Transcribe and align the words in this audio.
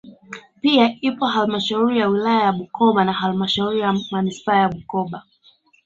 Pia 0.61 0.97
ipo 1.01 1.25
halmashauri 1.25 1.99
ya 1.99 2.07
wilaya 2.07 2.43
ya 2.43 2.51
Bukoba 2.51 3.05
na 3.05 3.13
halmashuri 3.13 3.79
ya 3.79 3.93
manispaa 4.11 4.57
ya 4.57 4.69
Bukoba 4.69 5.23